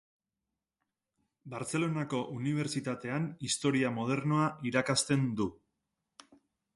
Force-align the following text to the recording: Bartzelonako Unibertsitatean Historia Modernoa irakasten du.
Bartzelonako 1.53 2.21
Unibertsitatean 2.37 3.27
Historia 3.49 3.91
Modernoa 3.99 4.51
irakasten 4.71 5.29
du. 5.43 5.51